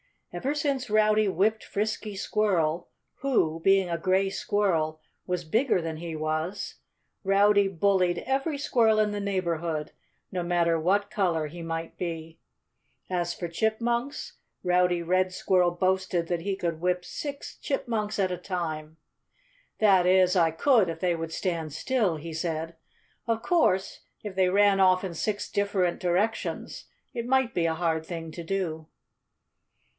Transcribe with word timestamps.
Ever 0.33 0.55
since 0.55 0.89
Rowdy 0.89 1.27
whipped 1.27 1.63
Frisky 1.63 2.15
Squirrel, 2.15 2.87
who 3.15 3.59
(being 3.59 3.89
a 3.89 3.99
gray 3.99 4.29
squirrel) 4.31 4.99
was 5.27 5.43
bigger 5.43 5.79
than 5.81 5.97
he 5.97 6.15
was, 6.15 6.75
Rowdy 7.23 7.67
bullied 7.67 8.19
every 8.25 8.57
squirrel 8.57 8.97
in 8.97 9.11
the 9.11 9.19
neighborhood 9.19 9.91
no 10.31 10.41
matter 10.41 10.79
what 10.79 11.11
color 11.11 11.47
he 11.47 11.61
might 11.61 11.97
be. 11.97 12.39
As 13.11 13.33
for 13.33 13.47
chipmunks, 13.49 14.37
Rowdy 14.63 15.03
Red 15.03 15.33
Squirrel 15.33 15.69
boasted 15.71 16.27
that 16.29 16.41
he 16.41 16.55
could 16.55 16.79
whip 16.81 17.03
six 17.05 17.57
chipmunks 17.57 18.17
at 18.17 18.31
a 18.31 18.37
time. 18.37 18.97
"That 19.79 20.07
is, 20.07 20.35
I 20.37 20.49
could 20.49 20.89
if 20.89 20.99
they 21.01 21.13
would 21.13 21.33
stand 21.33 21.73
still," 21.73 22.15
he 22.15 22.33
said. 22.33 22.75
"Of 23.27 23.43
course, 23.43 23.99
if 24.23 24.33
they 24.35 24.49
ran 24.49 24.79
off 24.79 25.03
in 25.03 25.13
six 25.13 25.51
different 25.51 25.99
directions 25.99 26.85
it 27.13 27.27
might 27.27 27.53
be 27.53 27.65
a 27.67 27.75
hard 27.75 28.03
thing 28.05 28.31
to 28.31 28.43
do." 28.43 28.87